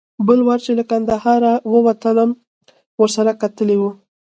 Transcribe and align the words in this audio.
بل 0.27 0.39
وار 0.47 0.59
چې 0.65 0.71
له 0.79 0.83
کندهاره 0.91 1.53
وتلم 1.85 2.29
ورسره 3.01 3.31
کتلي 3.41 3.75
و. 3.79 3.83